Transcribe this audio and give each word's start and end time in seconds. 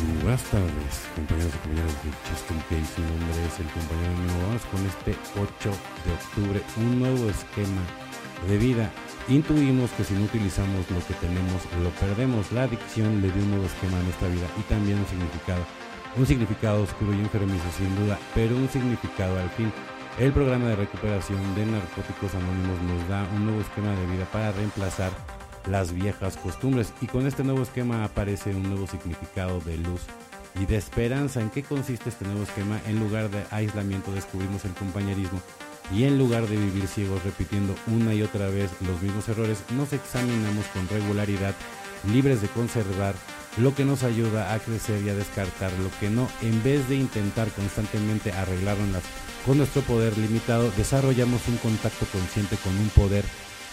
Buenas 0.00 0.42
tardes, 0.44 1.04
compañeros 1.14 1.52
y 1.52 1.58
compañeras 1.60 1.92
de 2.00 2.08
Justin 2.24 2.56
Case. 2.72 2.96
Mi 2.96 3.04
nombre 3.04 3.36
es 3.44 3.60
el 3.60 3.68
compañero 3.68 4.12
número 4.16 4.46
Vamos 4.48 4.64
con 4.72 4.80
este 4.88 5.12
8 5.36 5.76
de 6.08 6.10
octubre, 6.16 6.62
un 6.78 7.00
nuevo 7.00 7.28
esquema 7.28 7.84
de 8.48 8.56
vida. 8.56 8.90
Intuimos 9.28 9.90
que 9.92 10.04
si 10.04 10.14
no 10.14 10.24
utilizamos 10.24 10.88
lo 10.88 11.04
que 11.04 11.12
tenemos, 11.20 11.60
lo 11.84 11.90
perdemos. 12.00 12.50
La 12.52 12.62
adicción 12.64 13.20
le 13.20 13.30
dio 13.30 13.42
un 13.44 13.50
nuevo 13.50 13.66
esquema 13.66 14.00
a 14.00 14.02
nuestra 14.02 14.28
vida 14.28 14.48
y 14.56 14.62
también 14.72 15.00
un 15.00 15.06
significado. 15.06 15.64
Un 16.16 16.24
significado 16.24 16.82
oscuro 16.82 17.12
y 17.12 17.20
enfermizo 17.20 17.68
sin 17.76 17.92
duda, 18.00 18.18
pero 18.34 18.56
un 18.56 18.70
significado 18.70 19.38
al 19.38 19.50
fin. 19.50 19.70
El 20.18 20.32
programa 20.32 20.68
de 20.68 20.76
recuperación 20.76 21.44
de 21.54 21.66
narcóticos 21.66 22.32
anónimos 22.34 22.80
nos 22.88 23.06
da 23.06 23.28
un 23.36 23.44
nuevo 23.44 23.60
esquema 23.60 23.92
de 23.92 24.06
vida 24.06 24.24
para 24.32 24.52
reemplazar 24.52 25.12
las 25.66 25.92
viejas 25.92 26.36
costumbres 26.36 26.92
y 27.00 27.06
con 27.06 27.26
este 27.26 27.44
nuevo 27.44 27.62
esquema 27.62 28.04
aparece 28.04 28.54
un 28.54 28.62
nuevo 28.62 28.86
significado 28.86 29.60
de 29.60 29.76
luz 29.76 30.02
y 30.60 30.66
de 30.66 30.76
esperanza. 30.76 31.40
¿En 31.40 31.50
qué 31.50 31.62
consiste 31.62 32.08
este 32.08 32.24
nuevo 32.24 32.42
esquema? 32.42 32.80
En 32.86 32.98
lugar 32.98 33.30
de 33.30 33.44
aislamiento 33.50 34.12
descubrimos 34.12 34.64
el 34.64 34.72
compañerismo 34.72 35.40
y 35.94 36.04
en 36.04 36.18
lugar 36.18 36.46
de 36.46 36.56
vivir 36.56 36.86
ciegos 36.86 37.22
repitiendo 37.24 37.74
una 37.88 38.14
y 38.14 38.22
otra 38.22 38.48
vez 38.48 38.70
los 38.86 39.02
mismos 39.02 39.28
errores, 39.28 39.62
nos 39.76 39.92
examinamos 39.92 40.64
con 40.66 40.88
regularidad, 40.88 41.54
libres 42.12 42.40
de 42.40 42.48
conservar 42.48 43.14
lo 43.56 43.74
que 43.74 43.84
nos 43.84 44.04
ayuda 44.04 44.54
a 44.54 44.58
crecer 44.60 45.02
y 45.02 45.08
a 45.08 45.14
descartar 45.14 45.72
lo 45.72 45.90
que 45.98 46.08
no, 46.08 46.28
en 46.42 46.62
vez 46.62 46.88
de 46.88 46.96
intentar 46.96 47.48
constantemente 47.48 48.32
arreglarlas 48.32 49.02
con 49.44 49.58
nuestro 49.58 49.82
poder 49.82 50.16
limitado, 50.18 50.70
desarrollamos 50.76 51.48
un 51.48 51.56
contacto 51.56 52.06
consciente 52.12 52.56
con 52.56 52.76
un 52.76 52.88
poder 52.90 53.24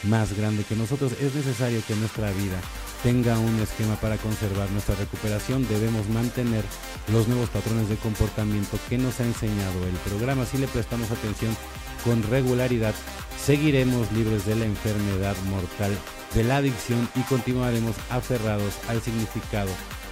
más 0.04 0.34
grande 0.34 0.64
que 0.64 0.76
nosotros. 0.76 1.14
Es 1.22 1.36
necesario 1.36 1.82
que 1.88 1.96
nuestra 1.96 2.32
vida 2.32 2.60
tenga 3.04 3.38
un 3.40 3.60
esquema 3.60 3.96
para 3.96 4.18
conservar 4.18 4.70
nuestra 4.72 4.96
recuperación. 4.96 5.68
Debemos 5.68 6.08
mantener 6.10 6.64
los 7.12 7.28
nuevos 7.28 7.50
patrones 7.50 7.90
de 7.90 7.96
comportamiento 7.98 8.80
que 8.90 8.98
nos 8.98 9.20
ha 9.20 9.26
enseñado 9.26 9.86
el 9.88 9.96
programa. 10.10 10.46
Si 10.46 10.58
le 10.58 10.68
prestamos 10.68 11.12
atención 11.12 11.56
con 12.04 12.24
regularidad, 12.24 12.96
seguiremos 13.44 14.12
libres 14.12 14.46
de 14.46 14.56
la 14.56 14.66
enfermedad 14.66 15.36
mortal, 15.50 15.98
de 16.34 16.44
la 16.44 16.58
adicción 16.58 17.08
y 17.16 17.22
continuaremos 17.22 17.96
aferrados 18.10 18.74
al 18.88 19.02
significado 19.02 19.70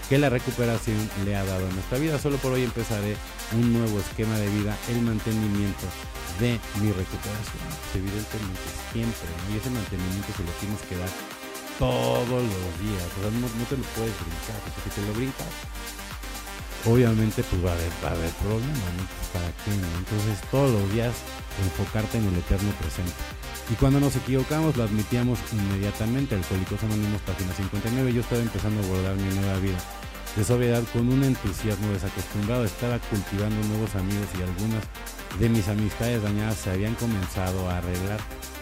que 0.10 0.18
la 0.20 0.30
recuperación 0.30 0.98
le 1.26 1.36
ha 1.36 1.44
dado 1.44 1.68
a 1.68 1.72
nuestra 1.72 1.98
vida. 1.98 2.20
Solo 2.20 2.38
por 2.38 2.54
hoy 2.54 2.64
empezaré 2.64 3.16
un 3.54 3.74
nuevo 3.74 4.00
esquema 4.00 4.38
de 4.38 4.48
vida, 4.50 4.78
el 4.90 5.02
mantenimiento 5.02 5.86
de 6.40 6.60
mi 6.82 6.92
recuperación. 6.92 7.64
evidentemente 7.96 8.68
siempre, 8.92 9.30
y 9.52 9.58
ese 9.58 9.70
mantenimiento 9.70 10.30
se 10.36 10.44
lo 10.44 10.52
tienes 10.60 10.82
que 10.88 10.98
dar 10.98 11.10
todos 11.80 12.44
los 12.44 12.72
días. 12.80 13.08
O 13.16 13.20
sea, 13.22 13.32
no, 13.32 13.48
te 13.68 13.78
lo 13.78 13.86
puedes 13.96 14.16
brincar, 14.20 14.58
porque 14.64 14.80
si 14.84 14.90
te 14.90 15.02
lo 15.08 15.14
brincas, 15.14 15.54
obviamente 16.86 17.44
pues 17.44 17.60
va 17.64 17.72
a 17.72 17.76
haber, 17.76 17.92
va 18.04 18.10
a 18.10 18.18
haber 18.20 18.32
problemas, 18.44 18.92
¿no? 19.00 19.04
Pues, 19.06 19.28
¿Para 19.32 19.50
qué? 19.64 19.72
Entonces 19.72 20.36
todos 20.52 20.72
los 20.72 20.86
días 20.92 21.14
enfocarte 21.64 22.18
en 22.18 22.28
el 22.28 22.36
eterno 22.36 22.72
presente. 22.80 23.16
Y 23.72 23.74
cuando 23.76 24.00
nos 24.00 24.16
equivocamos 24.16 24.78
lo 24.78 24.84
admitíamos 24.84 25.40
inmediatamente. 25.52 26.36
Alcohólicos 26.36 26.84
Anónimos, 26.84 27.22
página 27.22 27.54
59. 27.54 28.14
Yo 28.14 28.22
estaba 28.22 28.42
empezando 28.42 28.82
a 28.82 28.86
abordar 28.86 29.16
mi 29.16 29.34
nueva 29.34 29.58
vida 29.60 29.78
de 30.36 30.44
sobriedad 30.44 30.84
con 30.92 31.08
un 31.12 31.24
entusiasmo 31.24 31.92
desacostumbrado. 31.92 32.66
Estaba 32.66 33.00
cultivando 33.00 33.56
nuevos 33.68 33.96
amigos 33.96 34.28
y 34.38 34.44
algunas 34.44 34.84
de 35.40 35.50
mis 35.50 35.68
amistades 35.68 36.22
dañadas 36.22 36.58
se 36.58 36.72
habían 36.72 36.96
comenzado 36.96 37.70
a 37.70 37.78
arreglar. 37.78 38.20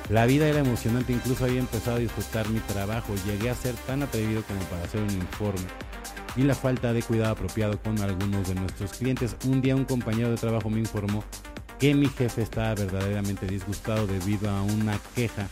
La 0.09 0.25
vida 0.25 0.47
era 0.47 0.59
emocionante, 0.59 1.13
incluso 1.13 1.45
había 1.45 1.59
empezado 1.59 1.97
a 1.97 1.99
disfrutar 1.99 2.49
mi 2.49 2.59
trabajo. 2.59 3.13
Llegué 3.25 3.49
a 3.49 3.55
ser 3.55 3.75
tan 3.87 4.03
atrevido 4.03 4.43
como 4.43 4.59
para 4.61 4.83
hacer 4.83 5.01
un 5.01 5.11
informe. 5.11 5.65
Y 6.35 6.41
la 6.41 6.55
falta 6.55 6.93
de 6.93 7.03
cuidado 7.03 7.33
apropiado 7.33 7.79
con 7.81 7.99
algunos 8.01 8.47
de 8.47 8.55
nuestros 8.55 8.93
clientes. 8.93 9.35
Un 9.45 9.61
día 9.61 9.75
un 9.75 9.85
compañero 9.85 10.31
de 10.31 10.37
trabajo 10.37 10.69
me 10.69 10.79
informó 10.79 11.23
que 11.79 11.93
mi 11.93 12.07
jefe 12.07 12.41
estaba 12.41 12.73
verdaderamente 12.75 13.45
disgustado 13.45 14.07
debido 14.07 14.49
a 14.49 14.63
una 14.63 14.99
queja 15.15 15.47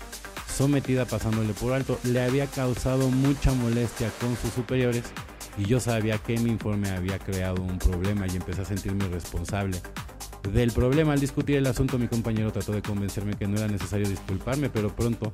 sometida 0.51 1.05
pasándole 1.05 1.53
por 1.53 1.73
alto. 1.73 1.99
Le 2.03 2.21
había 2.21 2.47
causado 2.47 3.09
mucha 3.09 3.53
molestia 3.53 4.09
con 4.19 4.35
sus 4.37 4.51
superiores 4.51 5.03
y 5.57 5.65
yo 5.65 5.79
sabía 5.79 6.17
que 6.17 6.37
mi 6.37 6.51
informe 6.51 6.89
había 6.89 7.19
creado 7.19 7.61
un 7.61 7.77
problema 7.77 8.25
y 8.27 8.35
empecé 8.35 8.61
a 8.61 8.65
sentirme 8.65 9.07
responsable 9.07 9.79
del 10.49 10.71
problema. 10.71 11.13
Al 11.13 11.19
discutir 11.19 11.57
el 11.57 11.67
asunto 11.67 11.97
mi 11.97 12.07
compañero 12.07 12.51
trató 12.51 12.71
de 12.71 12.81
convencerme 12.81 13.35
que 13.35 13.47
no 13.47 13.57
era 13.57 13.67
necesario 13.67 14.07
disculparme, 14.07 14.69
pero 14.69 14.95
pronto 14.95 15.33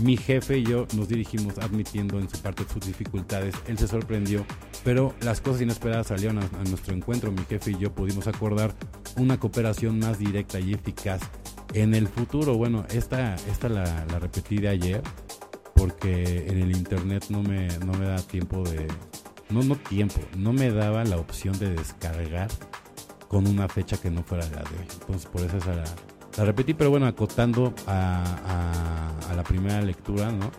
mi 0.00 0.16
jefe 0.16 0.58
y 0.58 0.64
yo 0.64 0.86
nos 0.96 1.08
dirigimos 1.08 1.58
admitiendo 1.58 2.18
en 2.18 2.28
su 2.28 2.38
parte 2.38 2.64
sus 2.72 2.86
dificultades. 2.86 3.54
Él 3.66 3.78
se 3.78 3.88
sorprendió, 3.88 4.44
pero 4.84 5.14
las 5.20 5.40
cosas 5.40 5.62
inesperadas 5.62 6.08
salieron 6.08 6.38
a, 6.38 6.64
nuestro 6.68 6.94
encuentro. 6.94 7.32
Mi 7.32 7.44
jefe 7.44 7.72
y 7.72 7.78
yo 7.78 7.92
pudimos 7.92 8.26
acordar 8.26 8.74
una 9.16 9.38
cooperación 9.38 9.98
más 9.98 10.18
directa 10.18 10.60
y 10.60 10.72
eficaz 10.72 11.20
en 11.74 11.94
el 11.94 12.06
futuro. 12.06 12.54
Bueno, 12.54 12.84
esta, 12.90 13.34
esta 13.50 13.68
la, 13.68 14.06
la 14.06 14.18
repetí 14.18 14.58
de 14.58 14.68
ayer 14.68 15.02
porque 15.74 16.46
en 16.48 16.60
el 16.60 16.76
internet 16.76 17.26
no 17.28 17.42
me, 17.42 17.68
no 17.78 17.92
me 17.92 18.06
da 18.06 18.18
tiempo 18.18 18.62
de... 18.64 18.86
No, 19.50 19.62
no 19.62 19.76
tiempo, 19.76 20.20
no 20.36 20.52
me 20.52 20.70
daba 20.70 21.04
la 21.04 21.16
opción 21.16 21.58
de 21.58 21.70
descargar 21.70 22.50
con 23.28 23.46
una 23.46 23.68
fecha 23.68 23.96
que 23.96 24.10
no 24.10 24.22
fuera 24.22 24.44
la 24.44 24.62
de 24.62 24.78
hoy. 24.78 24.86
Entonces 25.00 25.26
por 25.26 25.42
eso 25.42 25.56
esa 25.56 25.74
la, 25.74 25.84
la 26.36 26.44
repetí, 26.44 26.74
pero 26.74 26.90
bueno, 26.90 27.06
acotando 27.06 27.74
a, 27.86 29.12
a, 29.30 29.34
la 29.34 29.42
primera 29.44 29.80
lectura, 29.82 30.32
¿no? 30.32 30.50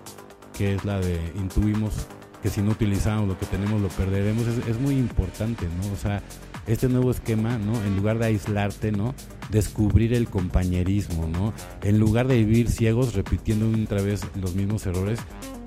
Que 0.54 0.76
es 0.76 0.86
la 0.86 1.00
de 1.00 1.20
intuimos 1.36 2.08
que 2.42 2.50
si 2.50 2.62
no 2.62 2.72
utilizamos 2.72 3.28
lo 3.28 3.38
que 3.38 3.46
tenemos 3.46 3.82
lo 3.82 3.90
perderemos, 3.90 4.48
es, 4.48 4.68
es 4.68 4.80
muy 4.80 4.96
importante, 4.96 5.68
¿no? 5.82 5.92
O 5.92 5.98
sea, 5.98 6.24
este 6.68 6.88
nuevo 6.88 7.12
esquema, 7.12 7.58
¿no? 7.58 7.74
En 7.84 7.96
lugar 7.96 8.20
de 8.20 8.28
aislarte, 8.28 8.92
¿no? 8.92 9.16
Descubrir 9.50 10.14
el 10.14 10.30
compañerismo, 10.30 11.28
¿no? 11.28 11.54
En 11.82 12.00
lugar 12.00 12.28
de 12.28 12.38
vivir 12.38 12.70
ciegos 12.70 13.14
repitiendo 13.14 13.70
otra 13.84 14.02
vez 14.02 14.22
los 14.36 14.56
mismos 14.56 14.86
errores, 14.86 15.20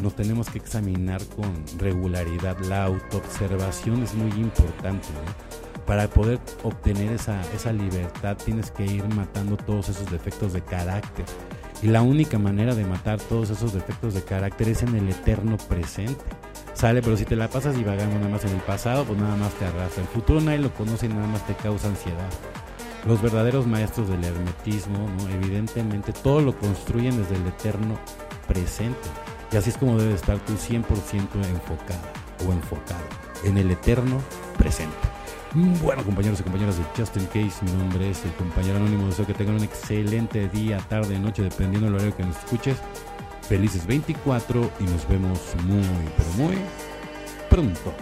nos 0.03 0.15
tenemos 0.15 0.49
que 0.49 0.59
examinar 0.59 1.21
con 1.37 1.53
regularidad. 1.79 2.59
La 2.61 2.85
autoobservación 2.85 4.03
es 4.03 4.15
muy 4.15 4.31
importante, 4.31 5.09
¿no? 5.09 5.52
Para 5.87 6.09
poder 6.09 6.39
obtener 6.63 7.13
esa, 7.13 7.41
esa 7.53 7.73
libertad 7.73 8.37
tienes 8.37 8.71
que 8.71 8.85
ir 8.85 9.05
matando 9.15 9.57
todos 9.57 9.89
esos 9.89 10.11
defectos 10.11 10.53
de 10.53 10.63
carácter. 10.63 11.25
Y 11.83 11.89
la 11.89 12.03
única 12.03 12.39
manera 12.39 12.75
de 12.75 12.85
matar 12.85 13.21
todos 13.21 13.51
esos 13.51 13.73
defectos 13.73 14.15
de 14.15 14.23
carácter 14.23 14.69
es 14.69 14.83
en 14.83 14.95
el 14.95 15.09
eterno 15.09 15.57
presente. 15.57 16.25
Sale, 16.75 17.03
pero 17.03 17.17
si 17.17 17.25
te 17.25 17.37
la 17.37 17.49
pasas 17.49 17.77
divagando 17.77 18.17
nada 18.17 18.29
más 18.29 18.45
en 18.45 18.53
el 18.53 18.61
pasado, 18.61 19.05
pues 19.05 19.19
nada 19.19 19.37
más 19.37 19.53
te 19.55 19.65
arrastra. 19.65 20.03
El 20.03 20.09
futuro 20.09 20.41
nadie 20.41 20.59
lo 20.59 20.73
conoce 20.73 21.07
y 21.07 21.09
nada 21.09 21.27
más 21.27 21.45
te 21.47 21.55
causa 21.55 21.89
ansiedad. 21.89 22.31
Los 23.07 23.21
verdaderos 23.21 23.67
maestros 23.67 24.09
del 24.09 24.25
hermetismo, 24.25 25.09
¿no? 25.19 25.29
evidentemente, 25.29 26.13
todo 26.13 26.41
lo 26.41 26.57
construyen 26.57 27.17
desde 27.17 27.35
el 27.35 27.47
eterno 27.49 27.99
presente. 28.47 29.09
Y 29.51 29.57
así 29.57 29.71
es 29.71 29.77
como 29.77 29.99
debe 29.99 30.15
estar 30.15 30.39
tú 30.39 30.55
100% 30.55 30.85
enfocada 31.51 32.13
o 32.47 32.53
enfocado 32.53 33.05
en 33.45 33.59
el 33.59 33.71
eterno 33.73 34.21
presente. 34.57 34.97
Bueno, 35.55 36.03
compañeros 36.03 36.41
y 36.41 36.43
compañeras 36.45 36.79
de 36.79 36.85
Justin 36.97 37.27
Case, 37.27 37.63
mi 37.63 37.73
nombre 37.73 38.09
es 38.09 38.25
el 38.25 38.33
compañero 38.33 38.77
anónimo. 38.77 39.07
Deseo 39.07 39.27
que 39.27 39.35
tengan 39.35 39.57
un 39.57 39.65
excelente 39.65 40.49
día, 40.49 40.79
tarde, 40.89 41.19
noche, 41.19 41.43
dependiendo 41.43 41.87
del 41.87 41.97
horario 41.97 42.17
que 42.17 42.25
nos 42.25 42.37
escuches. 42.39 42.79
Felices 43.43 43.87
24 43.87 44.71
y 44.81 44.85
nos 44.85 45.07
vemos 45.09 45.39
muy, 45.67 45.85
pero 46.17 46.33
muy 46.39 46.59
pronto. 47.51 47.93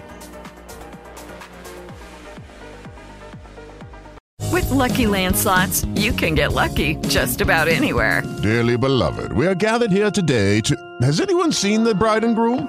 With 4.53 4.71
lucky 4.71 5.07
landslots, 5.07 5.85
you 5.97 6.13
can 6.13 6.37
get 6.37 6.53
lucky 6.53 6.97
just 7.09 7.41
about 7.41 7.67
anywhere. 7.67 8.23
Dearly 8.43 8.77
beloved, 8.77 9.33
we 9.33 9.47
are 9.49 9.57
gathered 9.57 9.91
here 9.91 10.11
today 10.13 10.61
to. 10.61 10.77
Has 11.03 11.21
anyone 11.21 11.51
seen 11.53 11.83
the 11.83 11.95
bride 11.95 12.25
and 12.25 12.37
groom? 12.37 12.69